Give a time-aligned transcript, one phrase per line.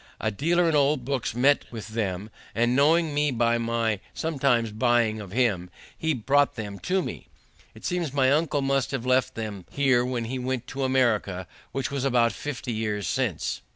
[0.19, 5.21] A dealer in old books met with them, and knowing me by my sometimes buying
[5.21, 7.27] of him, he brought them to me.
[7.75, 11.91] It seems my uncle must have left them here when he went to America, which
[11.91, 13.61] was about fifty years since.